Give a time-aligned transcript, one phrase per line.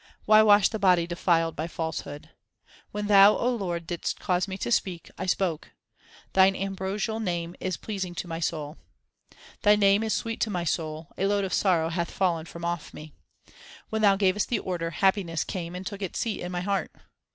[0.25, 2.31] Why wash the body defiled by falsehood?
[2.91, 5.73] When Thou, Lord, didst cause me to speak, I spoke.
[6.33, 8.77] Thine ambrosial name is pleasing to my soul.
[9.61, 11.89] 328 THE SIKH RELIGION Thy name is sweet to my soul; a load of sorrow
[11.89, 13.13] hath fallen from off me.
[13.91, 16.91] When Thou gavest the order, happiness came and took its seat in my heart.